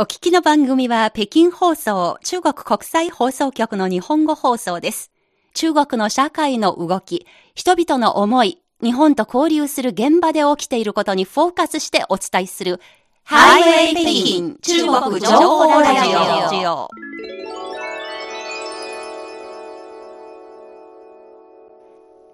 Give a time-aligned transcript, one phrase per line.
[0.00, 5.10] お聞きの番組は北京放送、中国国際放送局の日本語放送です。
[5.54, 7.26] 中国の社会の動き、
[7.56, 12.80] 人々の思い、日本と交流する現場で起きていることにフォーカスしてお伝えする、
[13.24, 16.88] ハイウェイ北京中国情報ラジオ。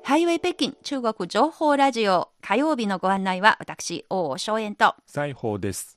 [0.02, 5.93] ハイウェイ北京中国情報ラジオ火曜日のご案内は私、王正円と西宝です。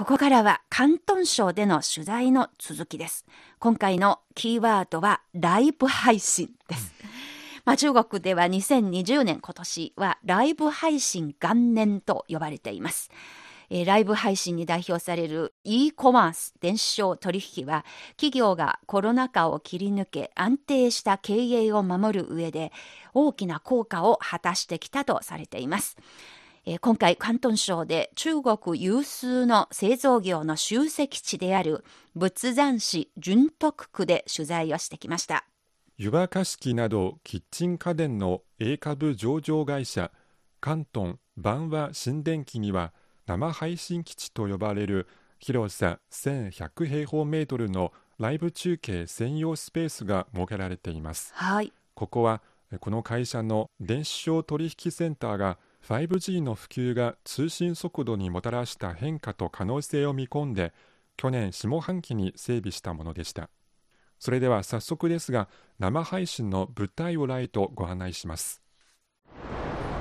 [0.00, 3.26] ここからは広東省での取材の続きです。
[3.58, 6.94] 今回のキーワードはライブ配信です。
[7.66, 13.10] まあ、中国では2020年今年はライブ配信元年と呼ばれています。
[13.68, 22.72] えー、ライブ配信に代表される e コマース電子商取引は企業がコロナ禍を切り抜け安定した経営を守る上で
[23.12, 25.98] 大きな効果を果たしてきたとされています。
[26.66, 31.84] えー、今回、広東省で中国有数の製造業の集積地である
[32.14, 35.46] 仏山市順徳区で取材をしてきました。
[35.96, 40.10] 湯沸かし器などキッチン家電の A 株上場会社
[40.60, 42.92] 関東万和新電機には
[43.26, 45.06] 生配信基地と呼ばれる
[45.38, 51.32] 広さ1100平方メートルのライブ中継専用スペースが設けられています。
[51.34, 52.42] はい、ここは
[52.80, 55.58] この会社の電子商取引センターが
[55.90, 60.72] 5G の普及が通信速度にもたらした変化と可能性を見込んで
[61.16, 63.50] 去年下半期に整備したものでした。
[64.20, 65.48] それでは早速ですが
[65.80, 68.62] 生配信の舞台裏へとご案内します。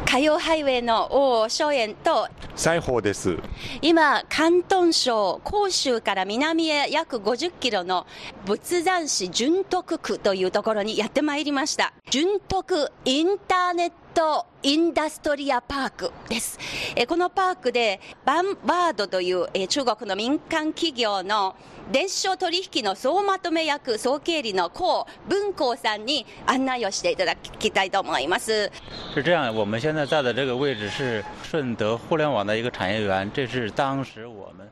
[0.06, 3.38] 火曜ハイウェイの王正園と西宝です
[3.82, 8.08] 今広東省広州から南へ約50キロの
[8.46, 16.60] 仏山市順徳区というところにやってまいりました順徳インターネットインダストリアパークです。
[16.96, 21.56] えこのパークでバンワードという、え中国の民間企業の
[21.92, 28.72] 電子商取引の総まとめ役、総経理の高文光さんに案内をしていただきたいと思います。
[29.16, 34.70] 是这样，我们现在在的这个位置是顺德互联网的一个产业园，这是当时我们。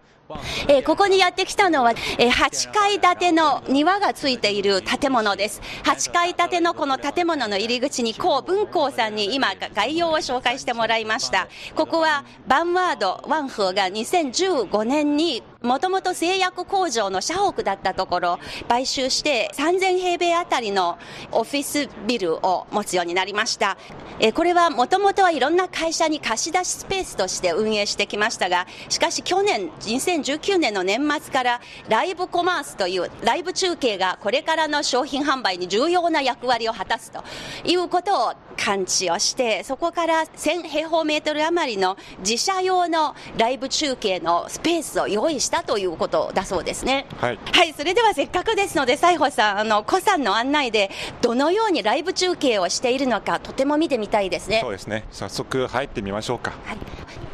[0.68, 5.62] えー、ここにやってきたのは、えー、8階建ての庭がついている建物です。
[5.86, 11.48] 8階建てのこの建物の入り口に、高文光さんに今、概要を紹介してもらいました。
[11.76, 21.00] ここは、バンワード、ワンフーが2015年にもともと製薬工場の社屋だったところ、買収して3000平米あたりの
[21.32, 23.78] オフィスビルを持つようになりました。
[24.20, 37.24] えこれはもともとはいろんな会社に貸し出しスペースとして運営してきましたが、しかし去年、2019年の年末からライブコマースというライブ中継がこれからの商品販売に重要な役割を果たすと
[37.64, 47.06] いうことを感知をして、そこから1000平方メートル余りの自社用のライブ中継のスペースを用意したということだそうですね。
[47.20, 47.40] はい。
[47.54, 50.90] はい、それではせっかくですので、西穂さん、あの、古さんの案内で、
[51.22, 54.60] どのようにライブ中継をしているのか、とても見てみたいですね。
[54.62, 55.06] そうですね。
[55.12, 56.52] 早速入ってみましょうか。
[56.66, 56.78] はい。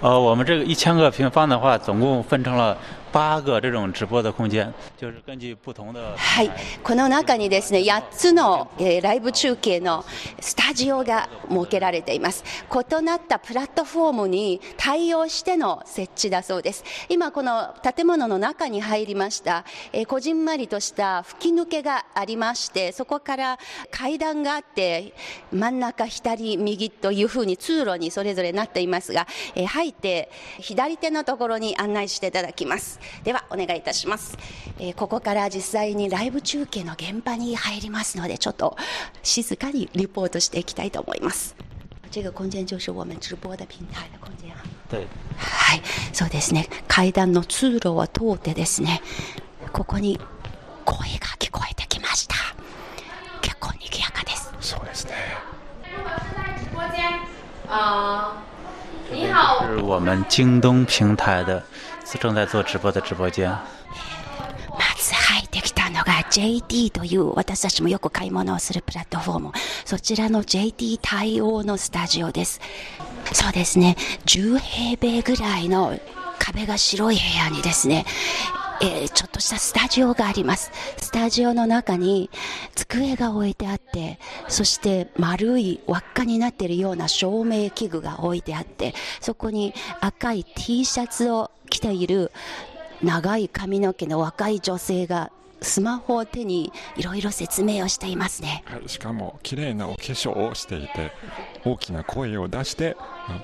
[0.01, 2.77] 呃，我们这个一千个平方的话，总共分成了
[3.13, 6.01] 八个这种直播的空间，就是根据不同的。
[6.17, 6.51] はい、
[6.83, 10.03] この中にですね、8つの、えー、ライブ中継の
[10.39, 12.43] スタジオが設けられています。
[12.71, 16.83] 異なったプラットフォームに対応しての設置だそうです。
[17.07, 19.63] 今この建物の中に入りました。
[19.91, 23.59] えー、こじんまりとした吹き抜けがありまして、そこから
[23.91, 25.13] 階段があって、
[25.51, 32.99] 真ん中、左、右というふうに通路にそれぞれなっていますが、えー、入って左手のところに案内していただきます。
[33.23, 34.37] ではお願いいたします、
[34.79, 38.77] えー、ここから実際にライブ中継の現場に入りますのでちょっと
[39.21, 41.55] 静かにリポートしていきたいと思います。
[42.11, 44.55] 这个空间就是我们直播的平台的空间
[44.87, 45.81] 对はい。
[46.13, 46.69] そうですね。
[46.87, 49.01] 階段の通路を通ってですね
[49.71, 50.19] ここに
[50.85, 52.35] 声が聞こえてきました。
[53.41, 54.53] 結構賑やかです。
[54.59, 55.13] そうですね。
[57.67, 58.43] あ
[59.23, 61.63] 你好是我们京东平台的
[62.03, 63.57] 正在做直播的直播間。
[64.71, 69.51] まず入ってきたのが JD という私たちもよく買い物をするプラットフォーム。
[69.85, 72.59] そちらの JD 対応のスタジオです。
[73.31, 73.95] そうですね。
[74.25, 75.97] 10平米ぐらいの
[76.37, 78.05] 壁が白い部屋にですね、
[78.81, 80.71] えー、ちょっとしたスタジオがあります。
[80.97, 82.29] スタジオの中に
[82.75, 92.31] 机が置いてあって、そして丸い輪っかになっているような照明器具が置いてあって、そこに赤い T シャツを着ている
[93.01, 95.31] 長い髪の毛の若い女性が
[95.63, 98.63] スマホを手にいろいろ説明をしていますね。
[98.65, 101.11] はい、しかも綺麗なお化粧をしていて、
[101.65, 102.95] 大きな声を出して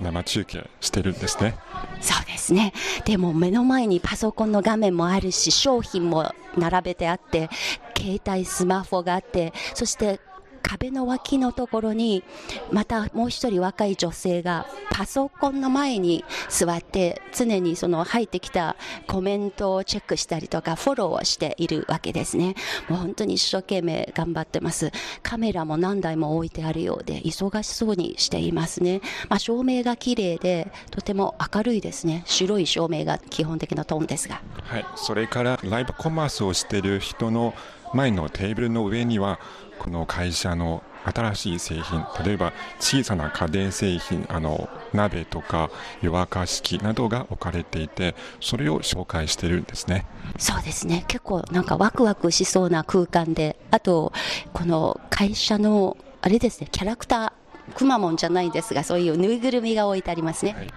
[0.02, 1.56] 生中継してるんですね。
[2.02, 2.74] そうですね。
[3.06, 7.50] でも目の前にパソコンの画面もあるし、商品も並べてあって、
[7.98, 10.20] 携帯スマホがあって、そして
[10.62, 12.24] 壁の脇のところに、
[12.72, 18.76] またもう一人若い女性がパソコンの前に座って、常にその入ってきた
[19.08, 22.56] コメントをチェックしたりとか、フォローをしているわけですね。
[22.88, 24.92] もう本当に一生懸命頑張ってます。
[25.24, 29.02] カメラも何台も置いてあるようで、忙しそうにしていますね。
[29.30, 32.24] まあ、照明が綺麗で、とても明るいですね。
[32.26, 34.42] 白い照明が基本的なトーンですが。
[34.64, 37.54] はい、それからライブコマースをしている人の
[37.94, 39.40] 前のテーブルの上には
[39.80, 45.72] この会社の新しい製品例えば小さな家電製品あの鍋とか
[46.02, 50.06] 湯沸かし器などが置かれていてそれを紹介してるんですね。
[50.38, 51.06] そうですね。
[51.08, 54.12] 結構なんかワクワクしそうな空間であと
[54.54, 60.68] この会社のあれですねキャラクターくまモンじゃないんですがそういうぬいぐるみが置いてありますね、はい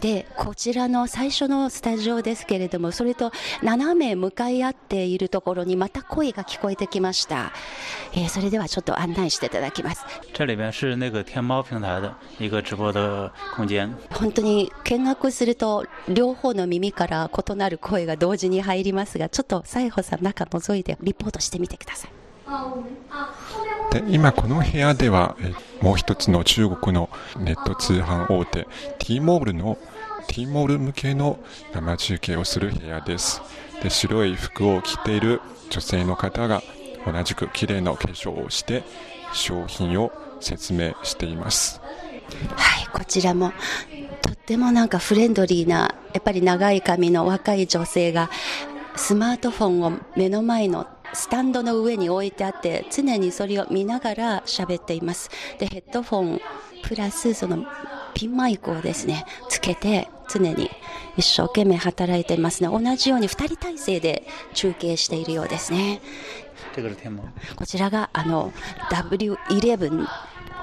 [0.00, 3.32] でこちらの最初のスタジオですけれどもそれと
[3.62, 7.52] 斜め向かい合っているところにまた声が聞こえてきました、
[8.12, 10.04] えー、それではちょっと案内していただきます。
[10.32, 22.10] 这里边是那个天猫平台的一个直播的空間本当に見学すると両方の耳から異なる声が同時に入りますがちょっと西穂さん中覗いてリポートしてみてください
[23.90, 25.36] で今この部屋では
[25.80, 27.08] もう一つの中国の
[27.38, 28.66] ネット通販大手
[28.98, 29.78] T モールの
[30.28, 31.38] T モール向けの
[31.72, 33.40] 生中継をする部屋です。
[33.82, 35.40] で白い服を着ている
[35.70, 36.62] 女性の方が
[37.06, 38.82] 同じく綺麗な化粧をして
[39.32, 41.80] 商品を説明しています。
[42.56, 43.52] はいこちらも
[44.20, 48.28] とってもなんかフレンドリーなやっぱり長い髪の若い女性が
[48.96, 55.30] スマートフォンを目の前のスタンドの上に置いてあって常にそれを見ながら喋っています。
[55.58, 56.40] でヘッドフォン
[56.82, 57.66] プラスその
[58.14, 60.70] ピンマイクをですねつけて常に
[61.16, 62.68] 一生懸命働いていますね。
[62.68, 66.00] 同じように2人体制で中継しているようですね。
[67.56, 68.52] こちらがあの
[68.90, 70.06] W11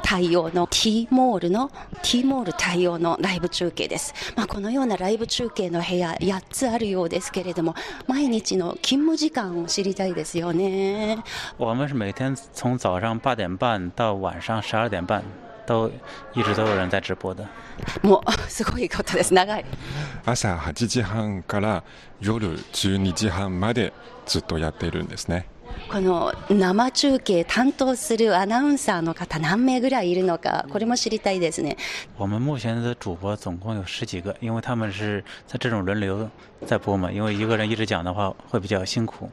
[0.05, 1.71] 対応の T モールの
[2.03, 4.13] T モール対応のライブ中継です。
[4.35, 7.73] まあ、このようなライブ中継の部屋8つあるようですけれども、
[8.07, 11.17] 毎日の勤務時間を知りたいですよね。
[11.57, 15.23] 我们是每天从早上八点半到晚上十二点半。
[15.65, 15.91] 都
[16.33, 17.45] 一直都有人在直播的。
[18.01, 19.33] もうすごいことです。
[19.33, 19.65] 長い。
[20.25, 21.83] 朝8時半から
[22.21, 23.91] 夜12時半まで
[24.25, 25.47] ずっとやっているんですね。
[25.91, 31.77] この生中継担当するアナウンサーの方何名ぐらいいるのか、これも知りたいですね。
[32.17, 36.29] 我们目前的主播总共有十几个，因为他们是在这种轮流
[36.65, 39.29] 在播嘛，因为一个人一直讲的话会比较辛苦。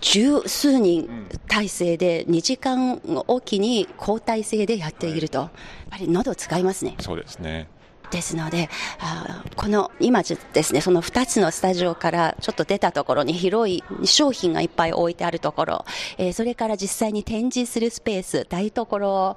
[0.00, 1.08] 十数人
[1.48, 5.50] 体制で2時間おきに交代制でやっていると、やっ
[5.90, 6.94] ぱり喉使いますね。
[7.00, 7.66] そうですね。
[8.10, 8.68] ですので、
[9.00, 15.84] あこの今ですね、その2つのスタジオからちょっと出たところに広い商品がいっぱい置いてあるところ、
[16.18, 19.36] えー、それから実際に展示するスペース、台所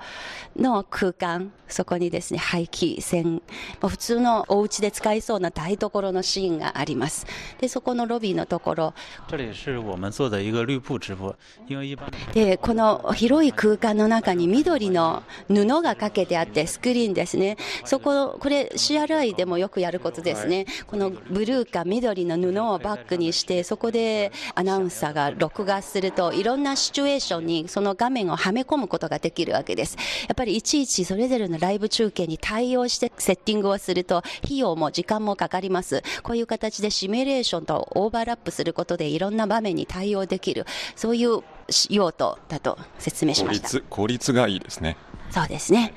[0.56, 3.42] の空間、そこにですね、排気扇、
[3.80, 7.26] 普通のお家で使いそうな台所のシーンがあります。
[7.60, 8.94] で、そこのロビーのところ。
[12.34, 17.58] で、この広い空間の中に緑の布がかけてあって、スクリーンですね。
[17.86, 29.98] そこ、これ CRI でもよくやることですね、このブルーか緑の布をバックにして、そこでアナウンサーが録画すると、いろんなシチュエーションにその画面をはめ込むことができるわけです。
[30.28, 36.04] やっぱりいちいちそれぞれのライブ中継に対応してセッティングをすると、費用も時間もかかります。
[36.24, 41.42] こういう形でシミュレーションとオーバーラップすることで、いろんな場面に対応できる、そういう
[41.90, 44.98] 用途だと説明しました効率がいいですね。
[45.32, 45.94] そうですね。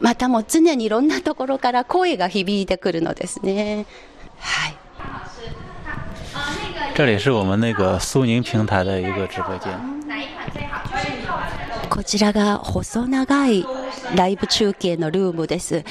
[0.00, 3.86] またも常にいろんなところから声が響いてくるのですね。
[4.38, 4.76] はい。
[6.94, 9.78] 这里是我们那个苏宁平台的一个直播间。
[11.90, 13.64] こちらが細長い
[14.14, 15.84] ライブ中継のルームです。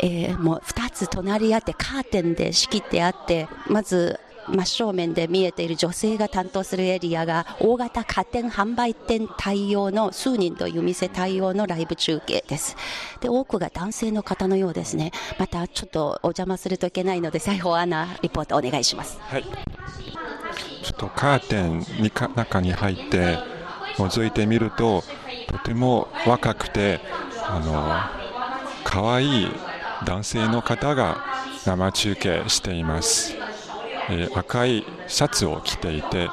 [0.00, 12.76] えー、もう2つ隣り合ってカーテンで仕切ってあって、まず真正面で見えている女性が担当するエリアが大型家電販売店対応の数人という店対応のライブ中継です。
[13.20, 15.12] で、多くが男性の方のようですね。
[15.38, 19.18] またちょっとお邪魔するといけないので、西郷アナリポートお願いします。
[19.20, 19.44] はい。
[19.44, 19.50] ちょ
[20.90, 23.38] っとカーテンにか中に入って
[23.96, 25.04] 覗いてみると、
[25.48, 27.00] とても若くて、
[27.46, 28.00] あの、
[28.84, 29.48] 可愛い
[30.04, 31.24] 男性の方が
[31.64, 33.36] 生中継しています。
[34.10, 36.28] えー、赤いシャツを着ていて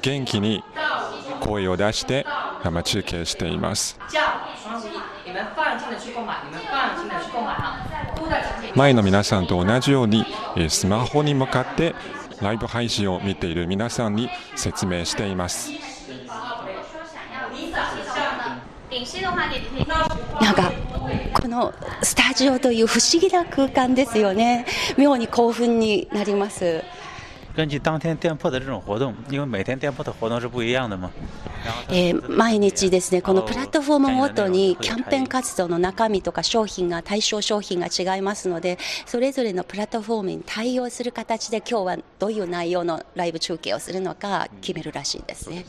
[0.00, 0.64] 元気に
[1.40, 2.26] 声を出して
[2.64, 3.98] 生中継しています。
[8.74, 10.24] 前の皆さんと同じように
[10.56, 11.94] えスマホに向かって
[12.40, 15.70] ライブ配信を見ている皆さんに説明しています。
[20.40, 20.72] なんか
[21.40, 24.66] このスタジオという不思議な空間ですよね。
[24.96, 26.82] 妙に興奮になります。
[27.54, 31.10] 根据当天店铺的这种活动，因为每天店铺的活动是不一样的嘛。
[31.90, 45.64] えー、毎日ですね、このプラットフォームごとにキャンペーン活動の中身とか商品が、対象商品が違いますので、それぞれのプラットフォームに対応する形で今日はどういう内容のライブ中継をするのか決めるらしいですね。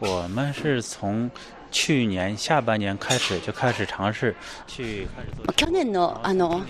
[0.00, 1.30] 我们是从
[1.70, 4.34] 去年下半年开始就开始尝试
[4.66, 5.06] 去。
[5.56, 6.62] 去年のあの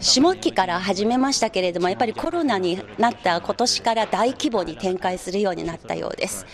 [0.00, 6.46] 下期から始めましたけれども、やっぱりコロナになった今年から大規模に展開するようになったようです。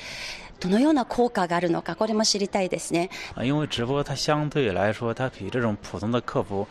[0.58, 3.10] どのような効果があるのか、これも知りたいですね。
[3.42, 6.66] 因为直播它相对来说，它比这种普通的客服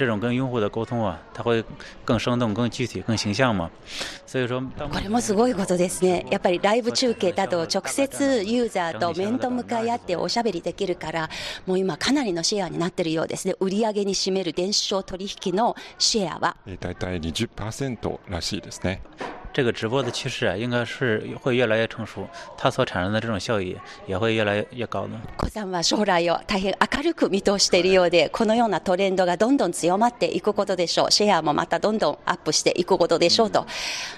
[0.00, 1.62] 这种跟用户的沟通啊，它会
[2.06, 3.70] 更生动、更具体、更形象嘛。
[4.26, 6.24] 所以说，これもすごいことですね。
[6.30, 11.28] やっぱりライブ中継だと直接ユーザーと面と向かい合っておしゃべりできるから、
[11.66, 13.54] もう今かなりのシェアになっているようですね。
[13.60, 16.56] 売上に占める電子商取引のシェアは。
[16.80, 19.02] 大体20%らしいですね。
[19.52, 23.76] 这个直播的趋势啊，应该是会越来越成熟，它所产生的这种效益
[24.06, 25.12] 也会越来越高的。
[25.36, 31.10] 小さんは将来を大変明るく見通しているようで、このようなトレンドがどんどん強まっていくことでしょう。
[31.10, 33.66] シェアもまたどんどんアップしていくことでしょうと、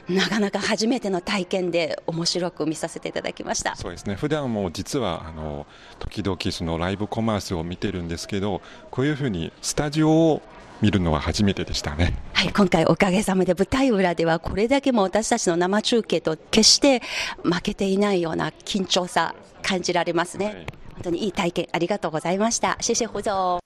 [0.08, 3.74] なかなか初めての体験で面白く見させていただきました。
[3.76, 4.14] そうですね。
[4.14, 5.66] 普段も実はあの
[5.98, 8.60] 時々そのライブコマースを見てるんですけど、
[8.90, 10.42] こういうふうにスタジオを
[10.82, 12.14] 見るのは初めてでしたね。
[12.34, 17.00] はい、今回おかげさまで舞台裏ではこれだけも私たちの生中継と決して
[17.44, 20.46] 負けていないような緊張さ感じられますね。
[20.46, 20.64] はい、本
[21.04, 22.76] 当にいい体験ありがとうございました。
[22.80, 23.61] 謝謝胡总。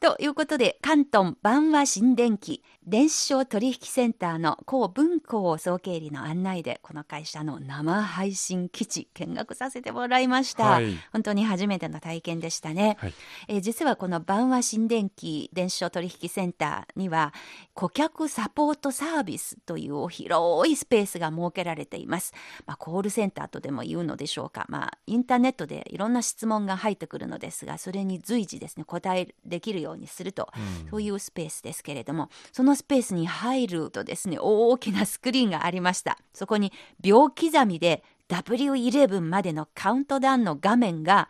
[0.00, 10.66] ということで、関東万和新電機電子商取引センターの高文庫総経理の案内で、この会社の生配信基地見学させてもらいました。
[10.66, 12.96] はい、本当に初めての体験でしたね。
[13.00, 13.14] はい、
[13.48, 17.34] え実はこの万和新電機電子商取引センターには、
[17.74, 22.34] 顧客サポートサービスという広いスペースが設けられています。
[22.66, 24.64] まあ、コールセンターとでも言うのでしょうか。
[24.68, 30.48] まあ、インターネットでいろんな質問が入ってくるのですが、それに随時ですね、答えできるようにすると、
[30.84, 36.18] うん、そういうスペースですけれども、そのスペースに入るとですね、大きなスクリーンがありました。
[36.32, 41.28] そこに秒刻みで W11 までのカウントダウンの画面が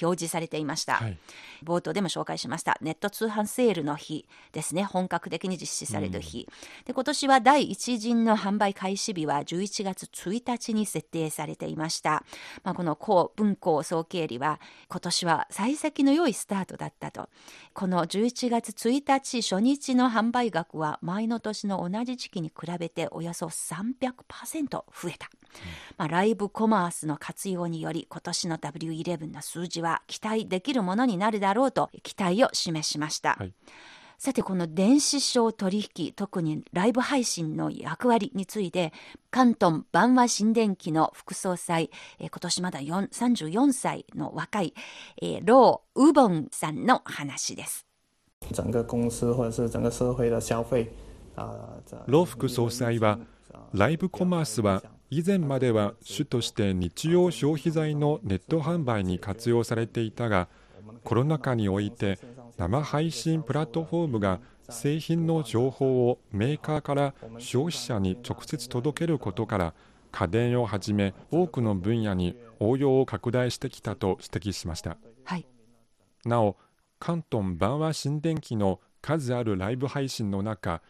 [0.00, 1.18] 表示されていました、はい、
[1.64, 2.78] 冒頭でも紹介しました。
[2.80, 4.84] ネット通販セールの日ですね。
[4.84, 12.24] 本格的に実施される日、うん、で今年は第一陣の販売開始日は11月1日に設定されていました、
[12.64, 17.28] まあ、この高文庫総経理は今年は幸先の良いスタートだったと。
[17.74, 25.50] この11月1日初日の販売額は前の年の同じ時期に比べておよそ300%増えた、うん、
[25.96, 33.36] まあ、ライブコマースの活用により今年の W11 の数字は期待できるものになるだろうと期待を示しました。
[33.38, 33.52] はい
[34.18, 38.92] さてこの電子商取引特にライブ配信の役割について
[39.32, 44.74] 関東万和新電機の副総裁、えー、今年まだ34歳の若い、
[45.20, 47.84] えー、ロー・ウボンさんの話です。
[48.52, 50.86] 整个公司或者是整个社会的消費
[52.06, 53.18] ロー副総裁は
[53.72, 60.48] ライブコマースは以前までは主として日用消費財のネット販売に活用されていたが
[61.04, 62.18] コロナ禍において
[62.56, 64.40] 生配信プラットフォームが
[64.70, 69.74] 製品の情報をメーカーから消費者に直接届けることから
[70.12, 75.44] 家電をはじめ多くの分野に応用を拡大してきたと指摘しました、はい、
[76.24, 76.56] なお
[76.98, 80.80] 関東万和新電機の数あるライブ配信の中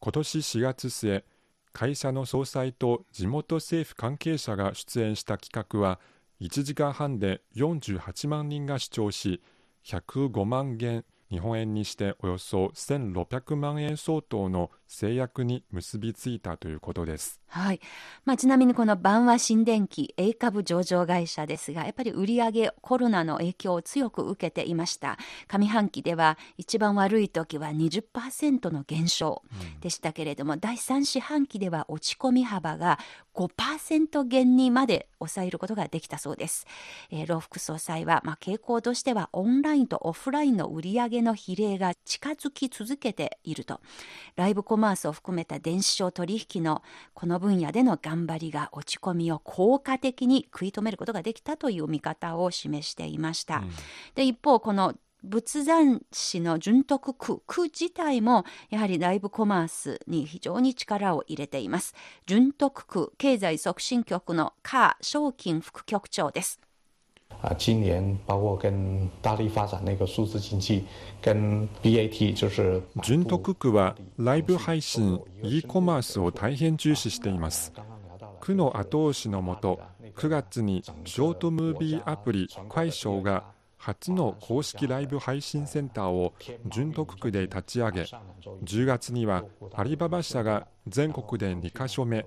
[0.00, 1.22] 今年4月末
[1.72, 6.00] 会社の総裁と地元政府関係者が出演した企画は
[6.40, 9.42] 1時間半で48万人が視聴し
[9.84, 17.40] 105万元日本円にしておよそ1600万円相当の制約に結びついたということです。
[17.50, 17.80] はい。
[18.26, 25.16] まあ、ちなみにこの万和新電機 A 株上場会社ですが、やっぱり売上コロナの影響を強く受けていました。
[25.48, 29.42] 上半期では一番悪い時は20%の減少
[29.80, 32.98] でしたけれども、うん、第3四半期では落ち込み幅が
[33.34, 36.66] 5%減にまで抑えることができたそうです。
[37.10, 43.80] えー、老副総裁は、まあ、傾向としてはオンラインとオフラインの売上の比例が近づき続けていると。
[44.36, 46.82] ライブコマースを含めた電子商取引の
[47.14, 53.58] このの分野での頑張りが落ち込みを効果的に食い止めることができたという見方を示していました。
[53.58, 53.70] うん、
[54.14, 61.94] で一方この仏山市の順徳区区自体もやはりライブコマースに非常に力を入れています。
[62.26, 66.60] 順徳区経済促進局のカー賞金副局長です
[67.40, 70.84] 啊，今年包括跟大力发展那个数字经济，
[71.22, 77.72] 跟 BAT 就是順徳区はライブ配信 e コマースを大変重視しています。
[78.40, 79.78] 区の後押しのもと、
[80.16, 83.44] 9月にショートムービーアプリ快賞が
[83.76, 86.34] 初の公式ライブ配信センターを
[86.66, 88.00] 順徳区で立ち上げ
[88.64, 89.44] 10月には
[89.74, 92.26] アリババ社が全国で2カ所目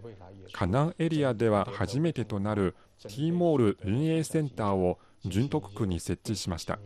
[0.54, 2.76] 河南エリアでは初めてとなる
[3.08, 6.80] T モール運営センターを順徳区に設置しました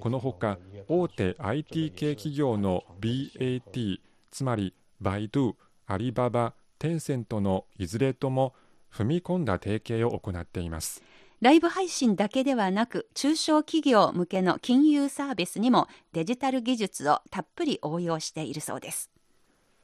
[0.00, 5.54] このほか大手 IT 系企業の BAT つまりバイドゥ、
[5.86, 8.54] アリババ、テンセントのいずれとも
[8.92, 11.02] 踏み込んだ提携を行っています
[11.40, 19.10] ライブ配信だけではなく中小企業向けの金融サービスにもデジタル技術をたっぷり応用しているそうです。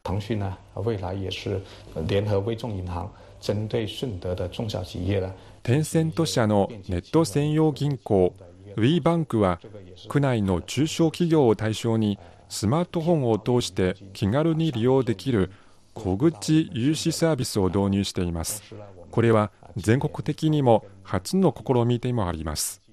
[0.05, 1.61] 腾讯呢，未来也是
[2.07, 5.33] 联合微众银行，针对顺德的中小企业呢。
[5.63, 8.35] テンセント社のネット専用銀行
[8.77, 9.61] ウィーバンクは
[10.09, 12.19] 区内の中小企業を対象に
[12.49, 15.51] スマートフォンを通して気軽に利用できる
[15.95, 18.63] 小口融資サービスを導入しています
[19.11, 22.88] これは全国的にも初の試みでもあります。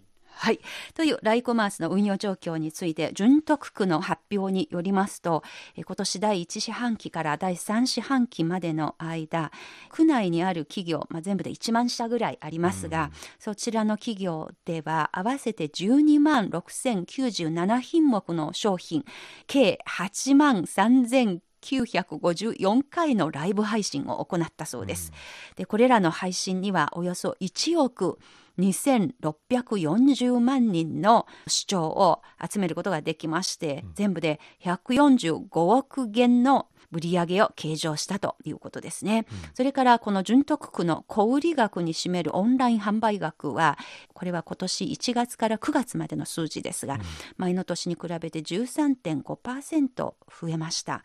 [0.45, 0.59] はい。
[0.93, 5.41] というライコマースの運用状況について、順徳区の発表によりますと、
[5.75, 9.51] 今年第1四半期から第3四半期までの間、
[9.89, 19.03] 区内にある企業、まあ、全部で1万社ぐらいありますが、うん、そちらの企業では合わせて12万6097品目の商品、
[19.47, 25.11] 計8万3000 954回のライブ配信を行ったそうです。
[25.55, 28.19] でこれらの配信にはおよそ1億
[28.59, 39.25] 2640万人の視聴を集めることができまして、全部で145億元の売り上げを計上したということですね。
[39.29, 43.77] うん、それからこの順徳区の小売額に占めるオンライン販売額は、
[44.13, 47.01] これは今年1月から9月までの数字ですが、うん、
[47.37, 50.15] 前の年に比べて13.5%増
[50.47, 51.03] えました。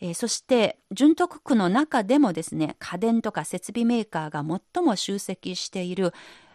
[0.00, 6.12] うん、えー、そして順徳区の中でもですね家電とか設備メーカーが最も集積している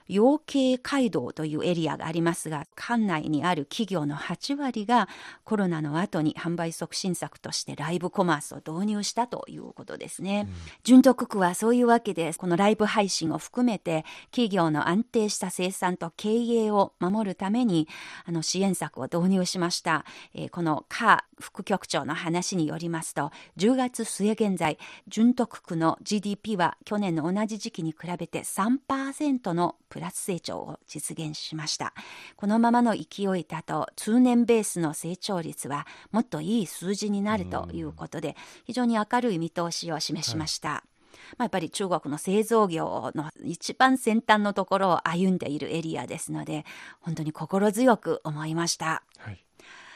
[0.08, 5.08] 養鶏街道というエリアがありますが、館内にある企業の8割が
[5.44, 10.48] コロナの後に販売促進策としてライブコマースを導入したということですね。
[10.48, 17.88] うん、順徳区はそういうわけで、このライブ配信を含めて企業の安定した生産と経営を守るために
[18.26, 20.06] あの支援策を導入しました。
[20.34, 31.96] えー、このカー副局長の話によりますと、10月末現在、順徳区の GDP は去年の同じ時期に比べて3%のププラス成長を実現しました。
[32.36, 40.70] このままの勢いだと通年ベースの成長率はもっといい数字になるということで、非常に明るい見通しを示しました。
[40.70, 40.90] はい
[41.32, 46.64] まあ、やっぱり中国の製造業の一番先端のところを歩んでいるエリアですので、
[47.02, 49.04] 本当に心強く思いました。
[49.18, 49.44] はい、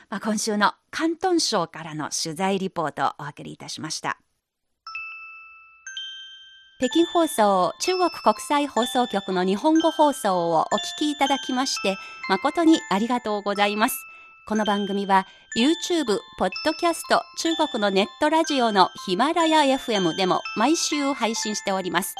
[0.09, 4.17] まあ、今週の広東省からの取材リポートをお送りいたしました。
[6.81, 11.95] 北京放送中国国際放送局の日本語放送をお聞きいただきまして
[12.27, 14.07] 誠にありがとうございます。
[14.47, 22.15] この番組は YouTube、ポッドキャスト、中国のネットラジオのヒマラヤ FM でも毎週配信しております。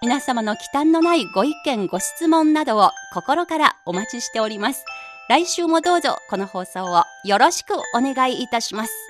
[0.00, 4.82] 皆様の忌憚のないご意見、ご質問などを心からお待ちしております。
[5.28, 9.07] 来週もどうぞこの放送をよろしくお願いいたします。